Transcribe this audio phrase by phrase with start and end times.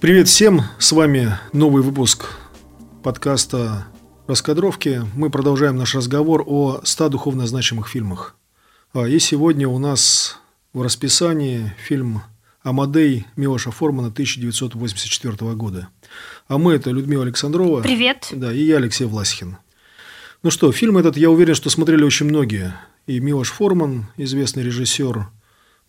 [0.00, 2.26] Привет всем, с вами новый выпуск
[3.02, 3.86] подкаста
[4.30, 5.02] «Раскадровки».
[5.16, 8.36] Мы продолжаем наш разговор о 100 духовно значимых фильмах.
[8.92, 10.38] А, и сегодня у нас
[10.72, 12.22] в расписании фильм
[12.62, 15.88] «Амадей» Милоша Формана 1984 года.
[16.46, 17.80] А мы– это Людмила Александрова.
[17.82, 18.28] Привет.
[18.30, 19.56] Да, и я, Алексей Власихин.
[20.44, 22.72] Ну что, фильм этот, я уверен, что смотрели очень многие.
[23.08, 25.26] И Милош Форман, известный режиссер,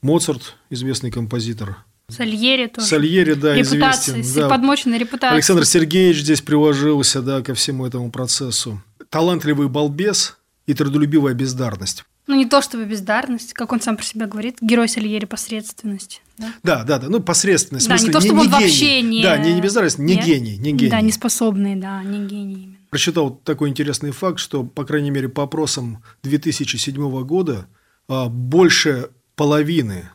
[0.01, 1.77] Моцарт, известный композитор–
[2.11, 2.87] Сальери тоже.
[2.87, 4.41] Сальери, да, Репутация, известен.
[4.41, 4.49] Да.
[4.49, 5.33] подмоченная репутация.
[5.35, 8.81] Александр Сергеевич здесь приложился, да, ко всему этому процессу.
[9.09, 10.37] Талантливый балбес
[10.67, 12.03] и трудолюбивая бездарность.
[12.27, 16.21] Ну, не то чтобы бездарность, как он сам про себя говорит, герой Сальери посредственность.
[16.37, 17.87] Да, да, да, да ну посредственность.
[17.87, 18.63] Да, в смысле, не то, чтобы не, он гений.
[18.63, 19.23] вообще не...
[19.23, 20.25] Да, не, не бездарность, не Нет?
[20.25, 20.91] гений, не гений.
[20.91, 22.77] Да, не способный, да, не гений именно.
[22.89, 27.67] Прочитал такой интересный факт, что, по крайней мере, по опросам 2007 года
[28.07, 30.09] а, больше половины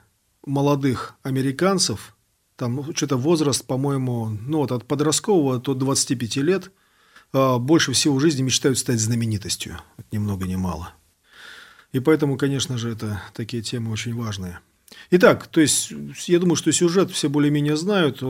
[0.46, 2.16] молодых американцев,
[2.56, 6.70] там ну, что-то возраст, по-моему, ну вот от подросткового до 25 лет,
[7.32, 9.78] а, больше всего в жизни мечтают стать знаменитостью,
[10.10, 10.94] ни много ни мало.
[11.92, 14.60] И поэтому, конечно же, это такие темы очень важные.
[15.10, 15.92] Итак, то есть,
[16.26, 18.22] я думаю, что сюжет все более-менее знают.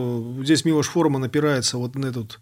[0.43, 2.39] Здесь Милош Форман опирается вот на этот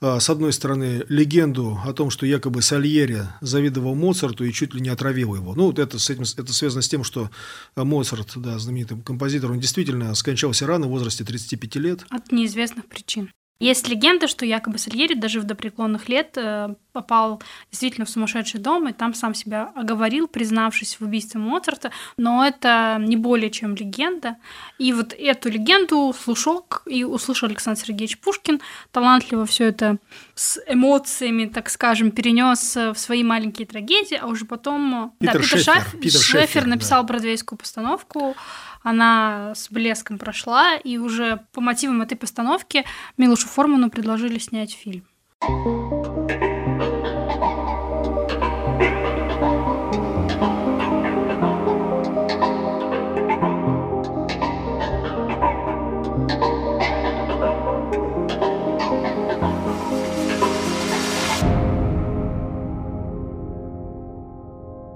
[0.00, 4.90] с одной стороны, легенду о том, что якобы Сальери завидовал Моцарту и чуть ли не
[4.90, 5.54] отравил его.
[5.54, 7.30] Ну, это, с этим, это связано с тем, что
[7.76, 12.06] Моцарт, да, знаменитый композитор, он действительно скончался рано, в возрасте 35 лет.
[12.10, 13.30] От неизвестных причин.
[13.58, 18.86] Есть легенда, что якобы Сальери даже в допреклонных лет э, попал действительно в сумасшедший дом
[18.88, 24.36] и там сам себя оговорил, признавшись в убийстве Моцарта, но это не более чем легенда.
[24.78, 29.96] И вот эту легенду слушок и услышал Александр Сергеевич Пушкин, талантливо все это
[30.34, 35.58] с эмоциями, так скажем, перенес в свои маленькие трагедии, а уже потом Питер да, Питер
[35.58, 37.08] Шефер, Шефер, Питер Шефер, Шефер написал да.
[37.08, 38.36] бродвейскую постановку
[38.86, 42.84] она с блеском прошла, и уже по мотивам этой постановки
[43.16, 45.04] Милушу Форману предложили снять фильм.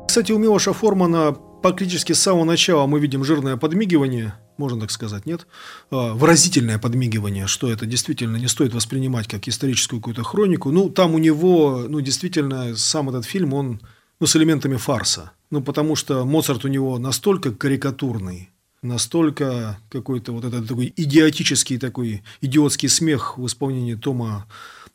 [0.06, 5.26] Кстати, у Милоша Формана практически с самого начала мы видим жирное подмигивание, можно так сказать,
[5.26, 5.46] нет?
[5.90, 10.70] А, выразительное подмигивание, что это действительно не стоит воспринимать как историческую какую-то хронику.
[10.70, 13.80] Ну, там у него, ну, действительно, сам этот фильм, он
[14.20, 15.32] ну, с элементами фарса.
[15.50, 18.50] Ну, потому что Моцарт у него настолько карикатурный,
[18.82, 24.46] настолько какой-то вот этот такой идиотический такой, идиотский смех в исполнении Тома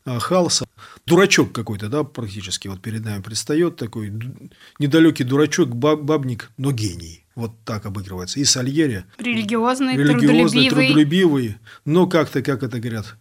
[0.04, 0.66] а, Халса.
[1.06, 4.12] Дурачок какой-то, да, практически вот перед нами предстает такой
[4.78, 7.24] недалекий дурачок, баб, бабник, но гений.
[7.34, 8.40] Вот так обыгрывается.
[8.40, 9.04] И Сальери.
[9.18, 10.86] Религиозный, религиозный трудолюбивый.
[10.86, 11.56] трудолюбивый.
[11.84, 13.16] Но как-то, как это говорят,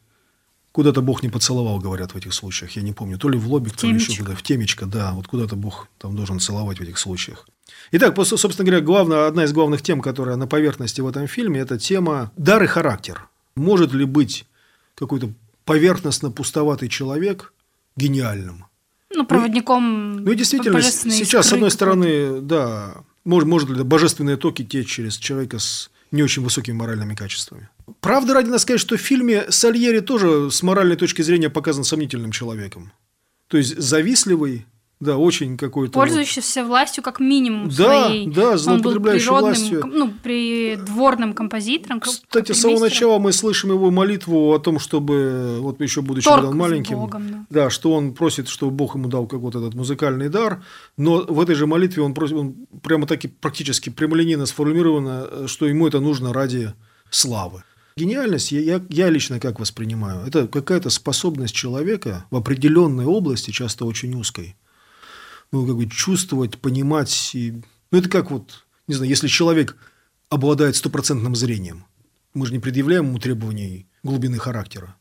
[0.75, 2.71] куда-то Бог не поцеловал, говорят в этих случаях.
[2.71, 3.17] Я не помню.
[3.17, 4.35] То ли в лобик, то ли еще куда.
[4.35, 5.13] В темечко, да.
[5.13, 7.47] Вот куда-то Бог там должен целовать в этих случаях.
[7.93, 11.79] Итак, собственно говоря, главная, одна из главных тем, которая на поверхности в этом фильме, это
[11.79, 13.29] тема дар и характер.
[13.55, 14.47] Может ли быть
[14.95, 15.31] какой-то
[15.63, 17.53] поверхностно пустоватый человек
[17.95, 18.65] гениальным.
[19.15, 20.17] Ну, проводником.
[20.17, 24.89] Ну, ну и действительно, сейчас, с одной стороны, да, может, может ли божественные токи течь
[24.89, 27.69] через человека с не очень высокими моральными качествами.
[27.99, 32.31] Правда, ради нас сказать, что в фильме Сальери тоже с моральной точки зрения показан сомнительным
[32.31, 32.91] человеком.
[33.47, 34.65] То есть завистливый,
[34.99, 35.93] да, очень какой-то...
[35.93, 36.69] Пользующийся вот...
[36.69, 38.27] властью как минимум да, своей.
[38.27, 39.81] Да, злоупотребляющий Он был властью.
[40.77, 41.99] Ну, придворным композитором.
[41.99, 46.53] Кстати, с самого начала мы слышим его молитву о том, чтобы, вот еще будучи Торг
[46.53, 47.45] маленьким, Богом, да.
[47.49, 50.63] да, что он просит, чтобы Бог ему дал какой-то этот музыкальный дар,
[50.97, 55.87] но в этой же молитве он, просит, он прямо таки практически прямолинейно сформулировано, что ему
[55.87, 56.73] это нужно ради
[57.09, 57.63] славы.
[57.97, 63.85] Гениальность, я, я, я лично как воспринимаю, это какая-то способность человека в определенной области, часто
[63.85, 64.57] очень узкой,
[65.53, 67.31] ну, как бы чувствовать, понимать.
[67.33, 67.53] И...
[67.91, 69.77] Ну, это как вот, не знаю, если человек
[70.35, 71.85] обладает стопроцентным зрением,
[72.33, 74.95] мы же не предъявляем ему требований глубины характера.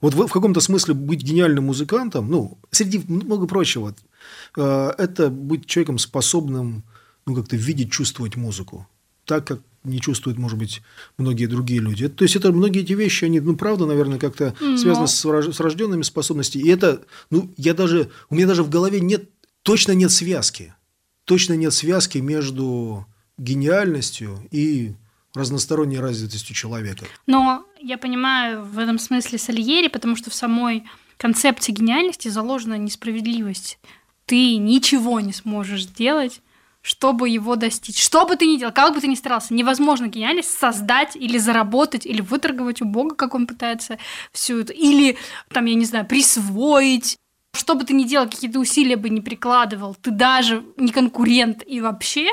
[0.00, 3.94] Вот в, в каком-то смысле быть гениальным музыкантом, ну, среди много прочего,
[4.56, 6.82] э, это быть человеком, способным
[7.24, 8.88] ну, как-то видеть, чувствовать музыку.
[9.24, 10.82] Так, как не чувствуют, может быть,
[11.18, 12.08] многие другие люди.
[12.08, 14.76] То есть, это многие эти вещи, они, ну, правда, наверное, как-то Но...
[14.76, 16.62] связаны с, с рожденными способностями.
[16.62, 19.30] И это, ну, я даже, у меня даже в голове нет
[19.62, 20.74] точно нет связки.
[21.24, 23.06] точно нет связки между
[23.38, 24.94] гениальностью и
[25.34, 27.06] разносторонней развитостью человека.
[27.26, 30.84] Но я понимаю в этом смысле Сальери, потому что в самой
[31.16, 33.78] концепции гениальности заложена несправедливость.
[34.26, 36.40] Ты ничего не сможешь сделать,
[36.82, 38.02] чтобы его достичь.
[38.02, 42.04] Что бы ты ни делал, как бы ты ни старался, невозможно гениальность создать или заработать,
[42.04, 43.98] или выторговать у Бога, как он пытается
[44.32, 45.16] всю это, или,
[45.50, 47.16] там, я не знаю, присвоить.
[47.54, 51.80] Что бы ты ни делал, какие-то усилия бы не прикладывал, ты даже не конкурент и
[51.80, 52.28] вообще,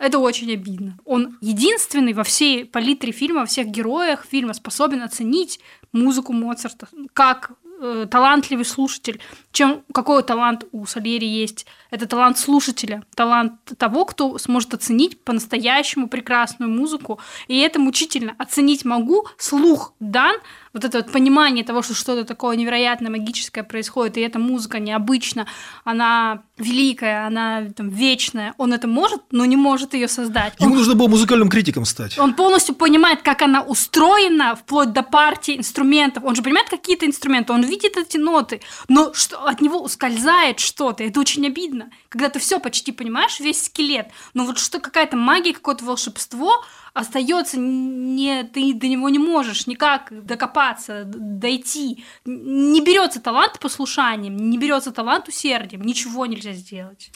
[0.00, 0.96] это очень обидно.
[1.04, 5.60] Он единственный во всей палитре фильма, во всех героях фильма способен оценить
[5.92, 7.52] музыку Моцарта, как
[7.82, 9.20] э, талантливый слушатель.
[9.52, 11.66] Чем какой талант у Сальери есть?
[11.90, 17.18] Это талант слушателя, талант того, кто сможет оценить по-настоящему прекрасную музыку.
[17.46, 18.34] И это мучительно.
[18.38, 20.36] Оценить могу, слух дан,
[20.72, 25.46] вот это вот понимание того, что что-то такое невероятное, магическое происходит, и эта музыка необычна,
[25.84, 28.54] она великая, она там, вечная.
[28.56, 30.54] Он это может, но не может ее создать.
[30.60, 32.18] Ему он, нужно было музыкальным критиком стать.
[32.18, 36.24] Он полностью понимает, как она устроена, вплоть до партии инструментов.
[36.24, 41.02] Он же понимает какие-то инструменты, он видит эти ноты, но что, от него ускользает что-то.
[41.02, 41.90] Это очень обидно.
[42.08, 46.64] Когда ты все почти понимаешь, весь скелет, но вот что какая-то магия, какое-то волшебство–
[46.94, 52.04] остается не ты до него не можешь никак докопаться, дойти.
[52.24, 57.10] Не берется талант послушанием, не берется талант усердием, ничего нельзя сделать.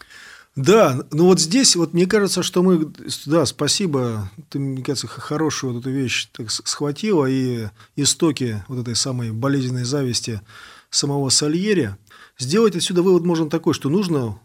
[0.57, 2.93] Да, ну вот здесь, вот мне кажется, что мы,
[3.27, 7.67] да, спасибо, ты, мне кажется, хорошую вот эту вещь так схватила, и
[7.97, 10.41] истоки вот этой самой болезненной зависти
[10.91, 11.97] самого Сальери.
[12.39, 14.39] Сделать отсюда вывод можно такой, что нужно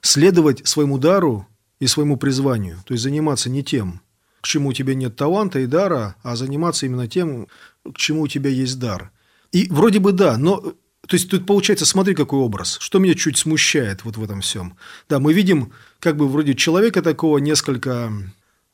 [0.00, 1.46] следовать своему дару
[1.78, 4.00] и своему призванию, то есть заниматься не тем,
[4.44, 7.48] к чему у тебя нет таланта и дара, а заниматься именно тем,
[7.82, 9.10] к чему у тебя есть дар.
[9.52, 12.76] И вроде бы да, но то есть тут получается, смотри, какой образ.
[12.78, 14.76] Что меня чуть смущает вот в этом всем.
[15.08, 18.12] Да, мы видим как бы вроде человека такого несколько,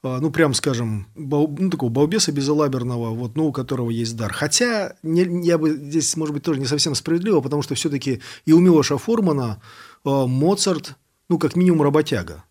[0.02, 4.32] а, ну, прям скажем, бал, ну, такого балбеса безалаберного, вот, ну, у которого есть дар.
[4.32, 8.52] Хотя не, я бы здесь, может быть, тоже не совсем справедливо, потому что все-таки и
[8.52, 9.62] у Милоша Формана
[10.05, 10.96] э, Моцарт,
[11.28, 12.43] ну, как минимум, работяга.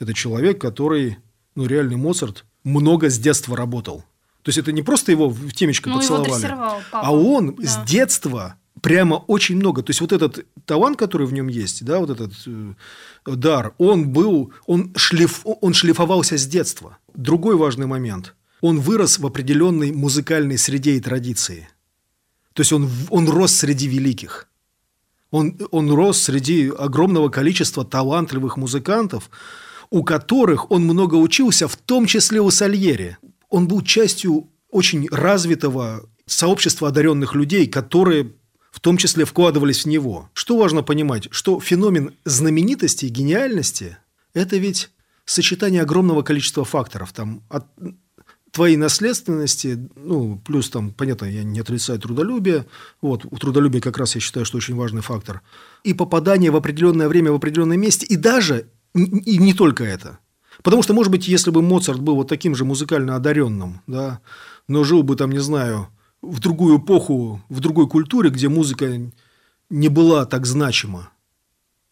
[0.00, 1.18] Это человек, который,
[1.58, 4.04] ну, реальный Моцарт, много с детства работал.
[4.42, 7.66] То есть это не просто его в темечко ну, поцеловали, его а он да.
[7.66, 9.82] с детства прямо очень много.
[9.82, 12.74] То есть вот этот талант, который в нем есть, да, вот этот э,
[13.26, 16.98] дар, он был, он, шлиф, он шлифовался с детства.
[17.12, 18.36] Другой важный момент.
[18.60, 21.68] Он вырос в определенной музыкальной среде и традиции.
[22.52, 24.46] То есть он, он рос среди великих.
[25.32, 29.28] Он, он рос среди огромного количества талантливых музыкантов,
[29.90, 33.16] у которых он много учился, в том числе у Сальери.
[33.48, 38.32] Он был частью очень развитого сообщества одаренных людей, которые
[38.70, 40.30] в том числе вкладывались в него.
[40.34, 43.96] Что важно понимать, что феномен знаменитости и гениальности–
[44.34, 44.90] это ведь
[45.24, 47.12] сочетание огромного количества факторов.
[47.12, 47.66] Там, от
[48.52, 52.66] твоей наследственности, ну, плюс там, понятно, я не отрицаю трудолюбие,
[53.00, 55.42] вот, у трудолюбия как раз я считаю, что очень важный фактор,
[55.84, 60.18] и попадание в определенное время в определенном месте, и даже и не только это.
[60.62, 64.20] Потому что, может быть, если бы Моцарт был вот таким же музыкально одаренным, да,
[64.66, 65.88] но жил бы там, не знаю,
[66.20, 69.00] в другую эпоху, в другой культуре, где музыка
[69.70, 71.10] не была так значима,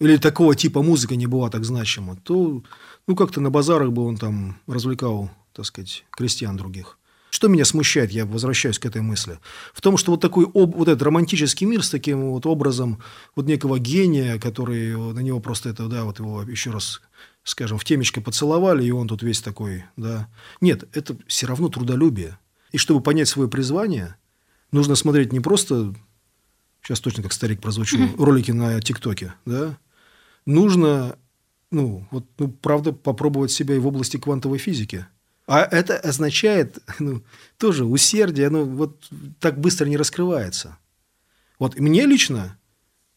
[0.00, 2.62] или такого типа музыка не была так значима, то
[3.06, 6.98] ну, как-то на базарах бы он там развлекал, так сказать, крестьян других.
[7.36, 9.38] Что меня смущает, я возвращаюсь к этой мысли,
[9.74, 13.02] в том, что вот такой об, вот этот романтический мир с таким вот образом
[13.34, 17.02] вот некого гения, который на него просто это, да, вот его еще раз,
[17.44, 20.30] скажем, в темечко поцеловали, и он тут весь такой, да.
[20.62, 22.38] Нет, это все равно трудолюбие.
[22.72, 24.16] И чтобы понять свое призвание,
[24.72, 25.94] нужно смотреть не просто,
[26.82, 29.76] сейчас точно как старик прозвучу, ролики на ТикТоке, да,
[30.46, 31.18] нужно,
[31.70, 35.04] ну, вот, ну, правда, попробовать себя и в области квантовой физики–
[35.46, 37.22] а это означает ну,
[37.58, 39.08] тоже усердие, оно вот
[39.40, 40.78] так быстро не раскрывается.
[41.58, 42.58] Вот мне лично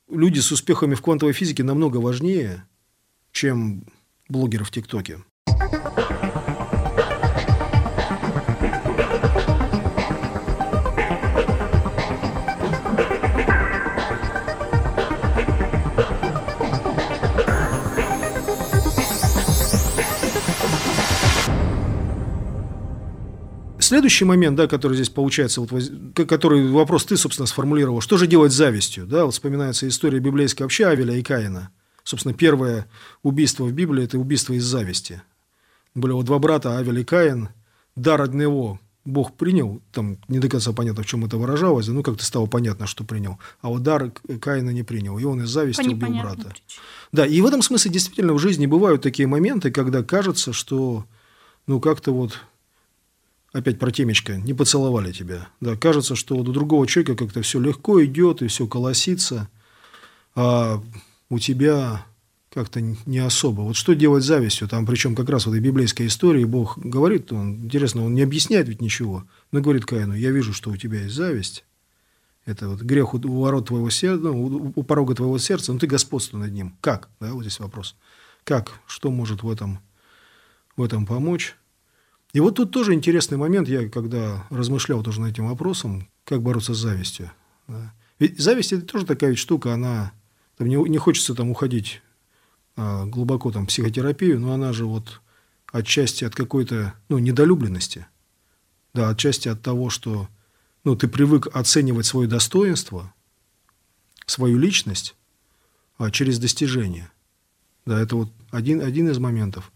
[0.09, 2.65] люди с успехами в квантовой физике намного важнее,
[3.31, 3.83] чем
[4.27, 5.23] блогеры в ТикТоке.
[23.79, 25.71] Следующий момент, да, который здесь получается, вот,
[26.27, 28.01] который вопрос ты, собственно, сформулировал.
[28.01, 29.05] Что же делать с завистью?
[29.05, 31.71] Да, вот вспоминается история библейской вообще Авеля и Каина.
[32.03, 32.87] Собственно, первое
[33.23, 35.21] убийство в Библии– это убийство из зависти.
[35.95, 37.49] Были вот два брата, Авель и Каин.
[37.95, 42.23] Дар одного Бог принял, там не до конца понятно, в чем это выражалось, ну как-то
[42.23, 46.19] стало понятно, что принял, а вот дар Каина не принял, и он из зависти убил
[46.19, 46.49] брата.
[46.49, 46.83] Причине.
[47.11, 51.05] Да, и в этом смысле действительно в жизни бывают такие моменты, когда кажется, что
[51.65, 52.39] ну как-то вот
[53.53, 55.47] опять про темечко, не поцеловали тебя.
[55.61, 59.49] Да, кажется, что вот у другого человека как-то все легко идет и все колосится,
[60.35, 60.81] а
[61.29, 62.05] у тебя
[62.51, 63.61] как-то не особо.
[63.61, 64.67] Вот что делать завистью?
[64.67, 68.67] Там, причем как раз в этой библейской истории Бог говорит, он, интересно, он не объясняет
[68.67, 71.63] ведь ничего, но говорит Каину, я вижу, что у тебя есть зависть,
[72.45, 75.85] это вот грех у, ворот твоего сердца, ну, у, у порога твоего сердца, но ты
[75.85, 76.75] господствуй над ним.
[76.81, 77.09] Как?
[77.19, 77.95] Да, вот здесь вопрос.
[78.43, 78.79] Как?
[78.87, 79.79] Что может в этом,
[80.75, 81.55] в этом помочь?
[82.33, 86.73] И вот тут тоже интересный момент, я когда размышлял тоже над этим вопросом, как бороться
[86.73, 87.31] с завистью.
[87.67, 87.93] Да.
[88.19, 90.11] Ведь зависть– это тоже такая ведь штука, она,
[90.57, 92.01] там не, не хочется там уходить
[92.75, 95.21] а, глубоко там, в психотерапию, но она же вот
[95.71, 98.07] отчасти от какой-то ну, недолюбленности,
[98.93, 100.27] да, отчасти от того, что
[100.83, 103.13] ну, ты привык оценивать свое достоинство,
[104.25, 105.15] свою личность
[105.97, 107.11] а, через достижение.
[107.85, 109.71] Да, это вот один, один из моментов.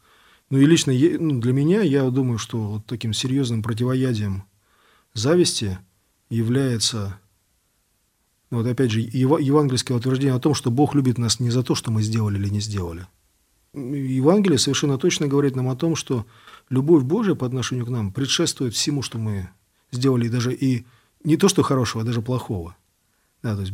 [0.54, 4.44] Ну и лично ну, для меня, я думаю, что вот таким серьезным противоядием
[5.16, 5.80] зависти
[6.30, 7.20] является
[8.52, 11.74] ну, вот опять же, евангельское утверждение о том, что Бог любит нас не за то,
[11.74, 13.08] что мы сделали или не сделали.
[13.74, 16.28] Евангелие совершенно точно говорит нам о том, что
[16.70, 19.50] любовь Божия по отношению к нам предшествует всему, что мы
[19.92, 20.86] сделали, даже и
[21.24, 22.76] не то, что хорошего, а даже плохого.
[23.42, 23.74] Да, то есть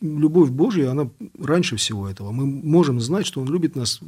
[0.00, 2.30] любовь Божья, она раньше всего этого.
[2.30, 3.98] Мы можем знать, что Он любит нас,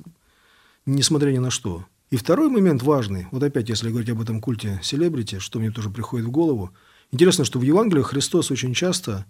[0.86, 1.84] несмотря ни на что.
[2.14, 5.90] И второй момент важный, вот опять, если говорить об этом культе селебрити, что мне тоже
[5.90, 6.70] приходит в голову,
[7.10, 9.26] интересно, что в Евангелиях Христос очень часто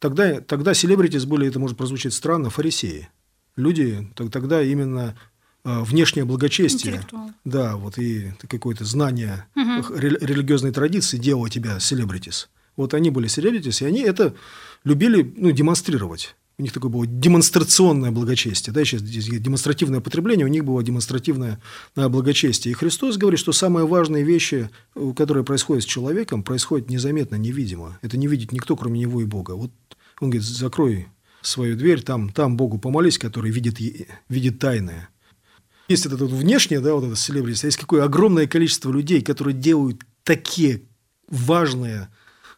[0.00, 3.08] Тогда, тогда селебритис были, это может прозвучать странно, фарисеи.
[3.54, 5.16] Люди, тогда именно
[5.64, 7.04] э, внешнее благочестие,
[7.44, 9.94] да, вот и какое-то знание угу.
[9.94, 12.48] религиозной традиции делало тебя селебритис.
[12.76, 14.34] Вот они были селебритис, и они это
[14.84, 16.36] любили ну, демонстрировать.
[16.58, 18.74] У них такое было демонстрационное благочестие.
[18.74, 21.60] Да, сейчас здесь демонстративное потребление, у них было демонстративное
[21.94, 22.72] э, благочестие.
[22.72, 28.00] И Христос говорит, что самые важные вещи, э, которые происходят с человеком, происходят незаметно, невидимо.
[28.02, 29.52] Это не видит никто, кроме него и Бога.
[29.52, 29.70] Вот
[30.20, 31.06] он говорит, закрой
[31.42, 33.78] свою дверь, там, там Богу помолись, который видит,
[34.28, 35.10] видит тайное.
[35.88, 40.02] Есть это вот внешнее, да, вот это селебрити, есть какое огромное количество людей, которые делают
[40.24, 40.82] такие
[41.28, 42.08] важные,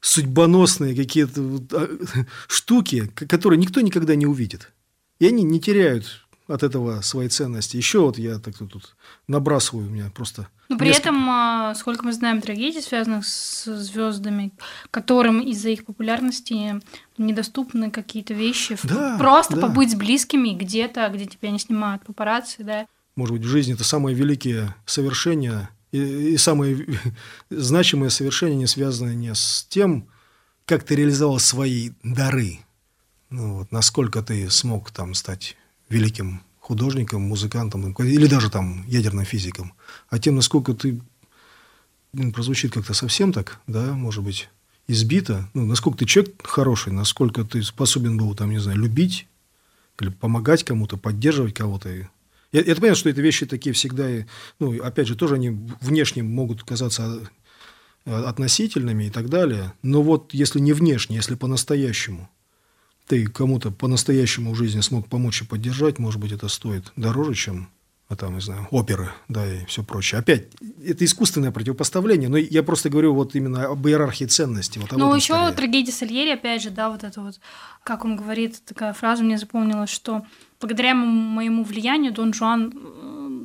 [0.00, 1.42] судьбоносные какие-то
[1.73, 1.88] а,
[2.49, 4.73] штуки, которые никто никогда не увидит.
[5.19, 7.76] И они не теряют от этого своей ценности.
[7.76, 8.97] Еще вот я так тут
[9.28, 10.49] набрасываю, у меня просто...
[10.69, 11.09] Но при несколько...
[11.09, 14.52] этом, а, сколько мы знаем трагедий, связанных с звездами,
[14.90, 16.80] которым из-за их популярности
[17.19, 18.78] недоступны какие-то вещи.
[18.83, 19.62] Да, Просто да.
[19.62, 22.87] побыть с близкими где-то, где тебя не снимают папарацци, да.
[23.16, 26.87] Может быть, в жизни это самые великие совершения и, и самые
[27.50, 30.06] значимые совершения не связаны не с тем,
[30.64, 32.61] как ты реализовал свои дары,
[33.30, 35.56] ну, вот, насколько ты смог там стать
[35.88, 39.73] великим художником, музыкантом или даже там ядерным физиком,
[40.09, 41.00] а тем, насколько ты
[42.12, 44.49] блин, прозвучит как-то совсем так, да, может быть,
[44.88, 49.26] избито, ну, насколько ты человек хороший, насколько ты способен был, там, не знаю, любить
[50.00, 52.09] или помогать кому-то, поддерживать кого-то.
[52.52, 54.09] Я, я понимаю, что эти вещи такие всегда,
[54.59, 57.30] ну, опять же, тоже они внешне могут казаться
[58.04, 62.28] э, относительными и так далее, но вот если не внешне, если по-настоящему–
[63.11, 67.69] ты кому-то по-настоящему в жизни смог помочь и поддержать, может быть, это стоит дороже, чем
[68.09, 70.21] а там, не знаю, оперы, да, и все прочее.
[70.21, 70.49] Опять,
[70.85, 74.80] это искусственное противопоставление, но я просто говорю вот именно об иерархии ценностей.
[74.80, 75.52] Вот ну, еще скорее.
[75.52, 77.40] трагедия Сальери, опять же, да, вот это вот,
[77.85, 80.25] как он говорит, такая фраза мне запомнилась, что
[80.61, 82.73] благодаря моему влиянию Дон Жуан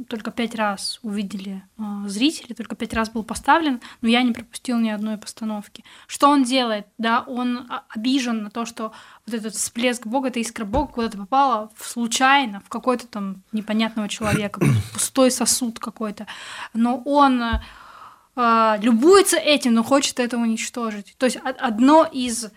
[0.08, 4.80] только пять раз увидели э, зрители, только пять раз был поставлен, но я не пропустил
[4.80, 5.84] ни одной постановки.
[6.08, 6.86] Что он делает?
[6.98, 8.92] Да, он обижен на то, что
[9.26, 14.08] вот этот всплеск Бога, эта искра Бога куда-то попала в, случайно в какой-то там непонятного
[14.10, 14.62] человека,
[14.94, 16.28] пустой сосуд какой-то.
[16.74, 17.42] Но он
[18.36, 21.16] э, любуется этим, но хочет это уничтожить.
[21.18, 22.52] То есть одно из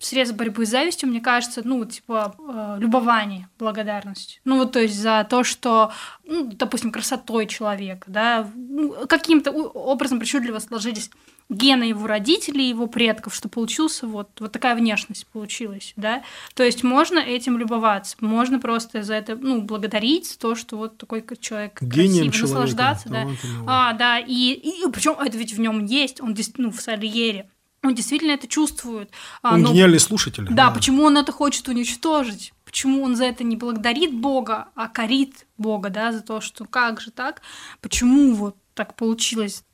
[0.00, 4.40] средств борьбы с завистью, мне кажется, ну, типа, э, любование, благодарность.
[4.44, 5.92] Ну, вот, то есть за то, что,
[6.24, 11.10] ну, допустим, красотой человека, да, ну, каким-то образом причудливо сложились
[11.50, 16.22] гены его родителей, его предков, что получился вот, вот такая внешность получилась, да.
[16.54, 21.24] То есть можно этим любоваться, можно просто за это, ну, благодарить то, что вот такой
[21.40, 23.28] человек Гением красивый, наслаждаться, да.
[23.66, 27.50] А, да, и, и причем это ведь в нем есть, он действительно, ну, в Сальере,
[27.88, 29.10] он действительно это чувствует.
[29.42, 29.72] А, он но...
[29.72, 30.46] гениальный слушатель.
[30.46, 32.52] Да, да, почему он это хочет уничтожить?
[32.64, 37.00] Почему он за это не благодарит Бога, а корит Бога, да, за то, что как
[37.00, 37.42] же так?
[37.80, 39.64] Почему вот так получилось?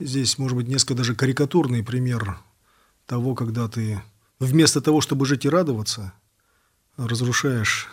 [0.00, 2.38] здесь, может быть, несколько даже карикатурный пример
[3.06, 4.00] того, когда ты
[4.38, 6.12] вместо того, чтобы жить и радоваться,
[6.96, 7.88] разрушаешь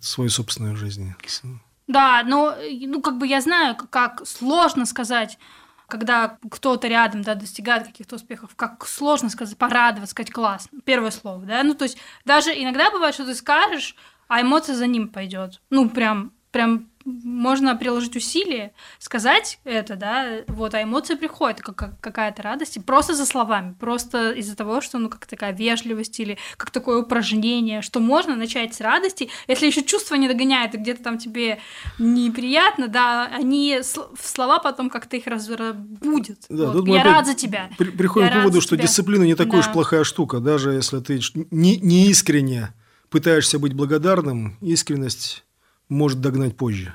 [0.00, 1.14] свою собственную жизнь.
[1.86, 5.38] Да, но ну, как бы я знаю, как сложно сказать,
[5.90, 11.44] когда кто-то рядом да, достигает каких-то успехов, как сложно сказать, порадовать, сказать класс, первое слово,
[11.44, 13.96] да, ну то есть даже иногда бывает, что ты скажешь,
[14.28, 20.74] а эмоция за ним пойдет, ну прям, прям можно приложить усилия, сказать это, да, вот,
[20.74, 25.26] а эмоции приходят, как какая-то радость, просто за словами, просто из-за того, что, ну, как
[25.26, 30.28] такая вежливость или как такое упражнение, что можно начать с радости, если еще чувство не
[30.28, 31.58] догоняет, и где-то там тебе
[31.98, 36.44] неприятно, да, они в слова потом как-то их разбудят.
[36.48, 36.86] Да, вот.
[36.86, 37.70] Я рад за тебя.
[37.78, 38.86] При приходим Я к выводу, что тебя.
[38.86, 39.68] дисциплина не такая да.
[39.68, 42.74] уж плохая штука, даже если ты не, не искренне
[43.08, 45.44] пытаешься быть благодарным, искренность
[45.90, 46.94] может догнать позже.